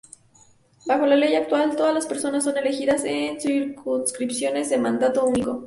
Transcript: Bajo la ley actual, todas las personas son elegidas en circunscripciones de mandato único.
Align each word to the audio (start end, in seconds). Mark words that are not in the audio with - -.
Bajo 0.87 1.05
la 1.05 1.15
ley 1.15 1.35
actual, 1.35 1.75
todas 1.75 1.93
las 1.93 2.07
personas 2.07 2.43
son 2.45 2.57
elegidas 2.57 3.03
en 3.05 3.39
circunscripciones 3.39 4.71
de 4.71 4.79
mandato 4.79 5.23
único. 5.25 5.59